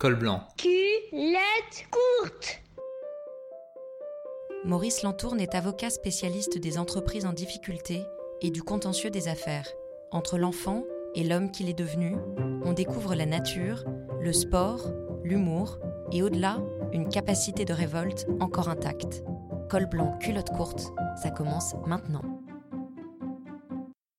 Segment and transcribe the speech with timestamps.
[0.00, 0.40] Col blanc.
[0.56, 2.62] Culotte courte.
[4.64, 8.06] Maurice Lantourne est avocat spécialiste des entreprises en difficulté
[8.40, 9.68] et du contentieux des affaires.
[10.10, 10.84] Entre l'enfant
[11.14, 12.16] et l'homme qu'il est devenu,
[12.64, 13.84] on découvre la nature,
[14.22, 14.90] le sport,
[15.22, 15.78] l'humour
[16.12, 16.62] et au-delà,
[16.94, 19.22] une capacité de révolte encore intacte.
[19.68, 22.40] Col blanc, culotte courte, ça commence maintenant.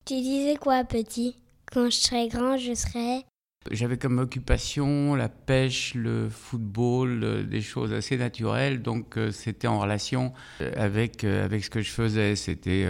[0.06, 1.38] Tu disais quoi, petit?
[1.74, 3.26] Quand je serai grand, je serai.
[3.70, 9.68] J'avais comme occupation la pêche, le football, euh, des choses assez naturelles, donc euh, c'était
[9.68, 12.36] en relation euh, avec, avec ce que je faisais.
[12.36, 12.88] C'était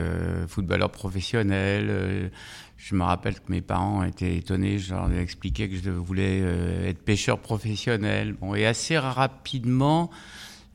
[0.48, 2.32] footballeur professionnel.
[2.78, 6.40] je me rappelle que mes parents étaient étonnés, je leur ai expliqué que je voulais
[6.88, 8.34] être pêcheur professionnel.
[8.40, 10.10] Bon, et assez rapidement,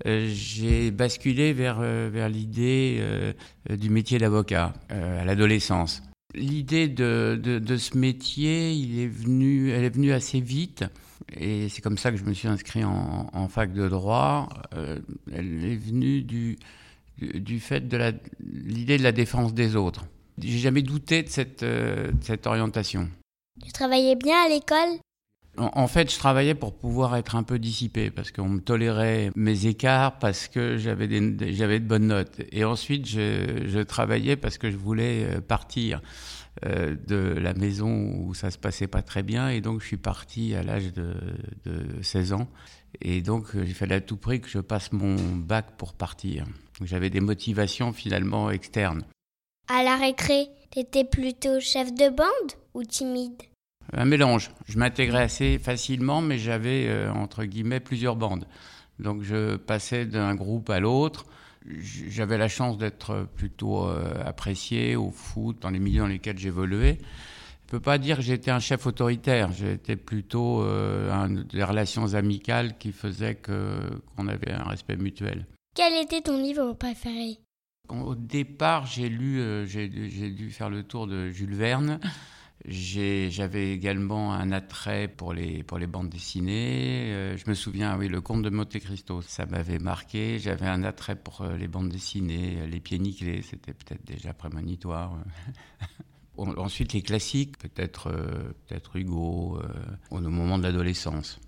[0.04, 3.02] j'ai basculé vers, vers l'idée
[3.70, 6.02] du métier d'avocat à l'adolescence.
[6.36, 10.84] L'idée de, de, ce métier, est elle est venue assez vite.
[11.34, 14.48] Et c'est comme ça que je me suis inscrit en, fac de droit.
[14.74, 14.98] Euh,
[15.32, 16.58] elle est venue du,
[17.18, 20.04] du fait de l'idée de la défense des autres.
[20.38, 23.08] J'ai jamais douté de cette, euh, de cette orientation.
[23.64, 25.00] Tu travaillais bien à l'école?
[25.58, 29.66] En, fait, je travaillais pour pouvoir être un peu dissipé, parce qu'on me tolérait mes
[29.66, 32.40] écarts, parce que j'avais de bonnes notes.
[32.52, 36.00] Et ensuite, je, travaillais parce que je voulais euh, partir
[36.64, 39.48] euh, de la maison où ça se passait pas très bien.
[39.48, 41.14] Et donc, je suis parti à l'âge de,
[41.64, 42.48] de 16 ans.
[43.00, 46.46] Et donc, il fallait à tout prix que je passe mon bac pour partir.
[46.82, 49.04] J'avais des motivations finalement externes.
[49.68, 53.42] À la récré, t'étais plutôt chef de bande ou timide?
[53.92, 54.50] Un mélange.
[54.68, 58.46] Je m'intégrais assez facilement, mais j'avais, euh, entre guillemets, plusieurs bandes.
[58.98, 61.26] Donc je passais d'un groupe à l'autre.
[62.08, 66.98] J'avais la chance d'être plutôt euh, apprécié au foot, dans les milieux dans lesquels j'évoluais.
[66.98, 69.50] Je ne peux pas dire que j'étais un chef autoritaire.
[69.50, 75.46] J'étais plutôt euh, un, des relations amicales qui faisaient qu'on avait un respect mutuel.
[75.74, 77.38] Quel était ton livre préféré?
[77.88, 82.00] Au départ, j'ai lu, j'ai dû faire le tour de Jules Verne.
[82.68, 87.12] J'avais également un attrait pour les, pour les bandes dessinées.
[87.12, 90.40] Euh, je me souviens, oui, le conte de Monte Cristo, ça m'avait marqué.
[90.40, 94.34] J'avais un attrait pour euh, les bandes dessinées, euh, les pieds nickelés, c'était peut-être déjà
[94.34, 95.16] prémonitoire.
[96.36, 98.10] Ensuite, les classiques, peut-être
[98.66, 99.58] peut-être Hugo,
[100.10, 101.40] au moment de l'adolescence.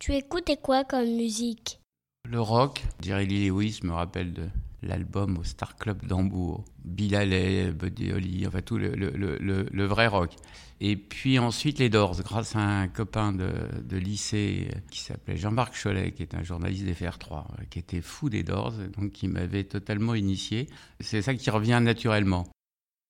[0.00, 1.80] Tu écoutais quoi comme musique?
[2.26, 4.48] Le rock, Jerry Lewis me rappelle de,
[4.82, 6.64] l'album au Star Club d'Hambourg.
[6.84, 10.34] Bill Buddy Holly, enfin tout le, le, le, le, vrai rock.
[10.80, 15.80] Et puis ensuite les Doors, grâce à un copain de, de lycée qui s'appelait Jean-Marc
[15.80, 19.64] Cholet, qui est un journaliste des FR3, qui était fou des Doors, donc qui m'avait
[19.64, 20.68] totalement initié.
[21.00, 22.48] C'est ça qui revient naturellement.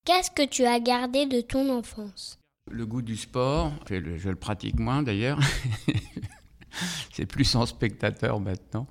[0.04, 2.38] Qu'est-ce que tu as gardé de ton enfance?
[2.70, 5.40] Le goût du sport, je le, je le pratique moins d'ailleurs.
[7.12, 8.86] C'est plus en spectateur maintenant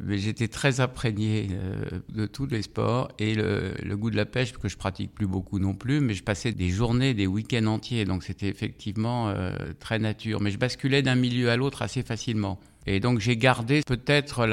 [0.00, 4.52] mais j'étais très imprégné euh, de tous les sports et le, goût de la pêche
[4.52, 8.04] que je pratique plus beaucoup non plus, mais je passais des journées, des week-ends entiers,
[8.04, 10.40] donc c'était effectivement euh, très nature.
[10.40, 12.58] Mais je basculais d'un milieu à l'autre assez facilement.
[12.86, 14.48] Et donc j'ai gardé peut-être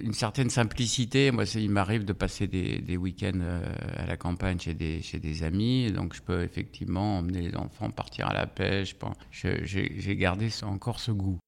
[0.00, 1.30] une certaine simplicité.
[1.30, 3.60] Moi, il m'arrive de passer des, des week-ends euh,
[3.96, 5.92] à la campagne chez des, chez des amis.
[5.92, 8.96] Donc je peux effectivement emmener les enfants partir à la pêche.
[9.30, 11.38] J'ai gardé encore ce goût.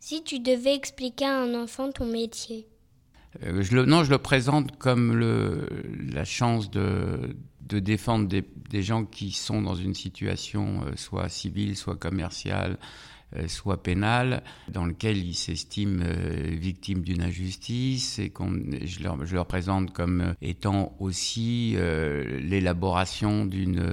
[0.00, 2.66] Si tu devais expliquer à un enfant ton métier
[3.42, 5.18] euh, Non, je le présente comme
[6.12, 11.76] la chance de, défendre des, des, gens qui sont dans une situation euh, soit civile,
[11.76, 12.78] soit commerciale,
[13.36, 16.04] euh, soit pénale, dans lequel ils s'estiment
[16.52, 18.52] victimes d'une injustice et qu'on,
[18.84, 23.84] je, leur, je leur présente comme étant aussi l'élaboration d'une,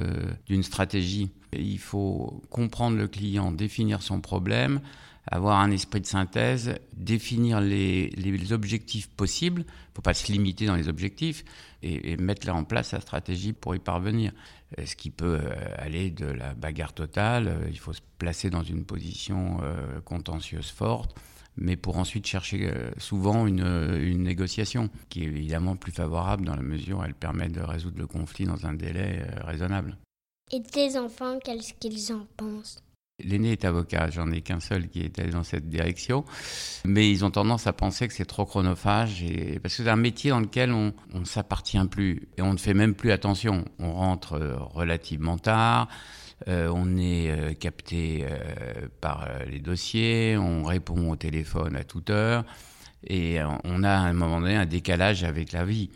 [0.46, 1.32] d'une stratégie.
[1.58, 4.82] Il faut comprendre le client, définir son problème,
[5.28, 8.12] avoir un esprit de synthèse, définir les,
[8.52, 11.44] objectifs possibles, il ne faut pas se limiter dans les objectifs,
[11.82, 14.32] et, mettre là en place sa stratégie pour y parvenir.
[14.80, 18.50] Euh, ce qui peut euh, aller de la bagarre totale, euh, il faut se placer
[18.50, 19.60] dans une position
[20.06, 21.16] contentieuse forte,
[21.58, 27.00] mais pour ensuite chercher souvent une, négociation, qui est évidemment plus favorable dans la mesure
[27.00, 29.98] où elle permet de résoudre le conflit dans un délai raisonnable.
[30.56, 32.78] Et tes enfants, qu'est-ce qu'ils en pensent?
[33.22, 36.24] L'aîné est avocat, j'en ai qu'un seul qui est allé dans cette direction,
[36.86, 39.98] mais ils ont tendance à penser que c'est trop chronophage, et, parce que c'est un
[39.98, 43.66] métier dans lequel on ne s'appartient plus, et on ne fait même plus attention.
[43.80, 45.90] On rentre euh, relativement tard,
[46.48, 48.26] euh, on est euh, capté
[49.02, 52.46] par les dossiers, on répond au téléphone à toute heure,
[53.06, 55.90] et on a à un moment donné un décalage avec la vie.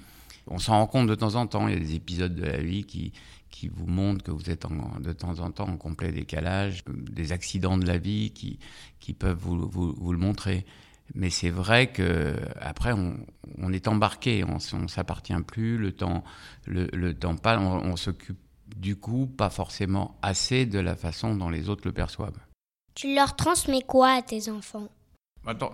[0.47, 1.67] On s'en rend compte de temps en temps.
[1.67, 3.13] Il y a des épisodes de la vie qui,
[3.49, 4.65] qui vous montrent que vous êtes
[4.99, 8.59] de temps en temps en complet décalage, des accidents de la vie qui,
[8.99, 10.65] qui peuvent vous, vous, le montrer.
[11.15, 13.17] Mais c'est vrai que après on,
[13.57, 16.23] on est embarqué, on, on s'appartient plus, le temps,
[16.65, 18.37] le, le temps pas, on, on s'occupe
[18.75, 22.37] du coup pas forcément assez de la façon dont les autres le perçoivent.
[22.93, 24.89] Tu leur transmets quoi à tes enfants?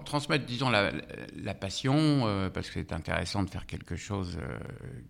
[0.06, 4.58] Transmettre, disons, la, passion, euh, parce que c'est intéressant de faire quelque chose euh,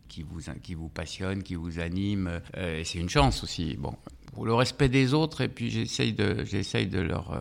[0.08, 3.76] qui, vous, qui vous passionne, qui vous anime, euh, et c'est une chance aussi.
[3.78, 3.96] Bon,
[4.34, 7.32] pour le respect des autres, et puis j'essaye de, de leur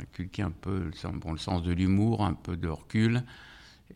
[0.00, 3.22] inculquer un peu bon, le sens de l'humour, un peu de recul.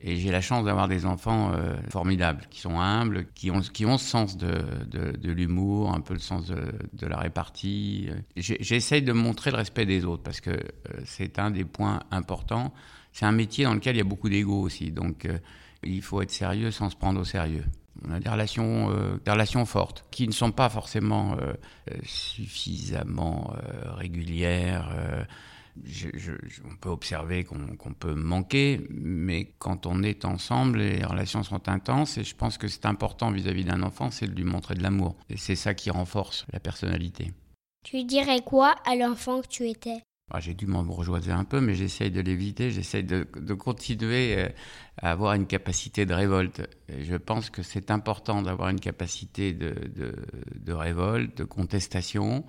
[0.00, 3.87] Et j'ai la chance d'avoir des enfants euh, formidables, qui sont humbles, qui ont, qui
[3.87, 6.56] ont ce sens de, de, l'humour, un peu le sens de,
[6.93, 8.09] de la répartie.
[8.37, 10.61] J'essaye de montrer le respect des autres, parce que euh,
[11.05, 12.73] c'est un des points importants.
[13.12, 15.38] C'est un métier dans lequel il y a beaucoup d'ego aussi, donc euh,
[15.83, 17.65] il faut être sérieux sans se prendre au sérieux.
[18.06, 18.91] On a des relations,
[19.25, 21.35] des relations fortes, qui ne sont pas forcément
[22.05, 23.55] suffisamment
[23.97, 24.91] régulières
[25.84, 26.32] je,
[26.64, 32.19] on peut observer qu'on peut manquer, mais quand on est ensemble, les relations sont intenses
[32.19, 35.17] et je pense que c'est important vis-à-vis d'un enfant, c'est de lui montrer de l'amour.
[35.31, 37.32] Et c'est ça qui renforce la personnalité.
[37.84, 40.02] Tu dirais quoi à l'enfant que tu étais?
[40.32, 43.23] Ah, J'ai dû m'en bourgeoiser un peu, mais j'essaye de l'éviter, j'essaye de,
[43.55, 44.49] continuer euh,
[44.96, 46.62] à avoir une capacité de révolte.
[46.88, 49.73] Et je pense que c'est important d'avoir une capacité de,
[50.56, 52.44] de, révolte, de contestation,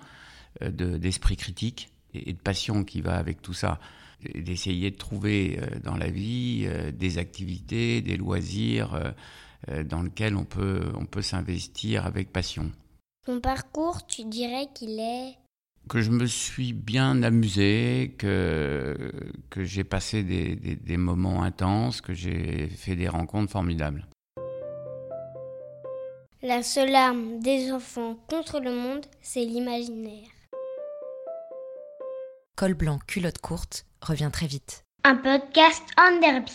[0.62, 3.78] euh, d'esprit critique et de passion qui va avec tout ça.
[4.34, 9.14] D'essayer de trouver euh, dans la vie euh, des activités, des loisirs
[9.68, 12.72] euh, dans lesquels on peut, on peut s'investir avec passion.
[13.26, 15.36] Ton parcours, tu dirais qu'il est
[15.88, 19.10] que je me suis bien amusé, que,
[19.48, 24.06] que j'ai passé des, des, des moments intenses, que j'ai fait des rencontres formidables.
[26.42, 30.28] La seule arme des enfants contre le monde, c'est l'imaginaire.
[32.58, 34.84] Col blanc, culotte courte revient très vite.
[35.04, 36.50] Un podcast en derby.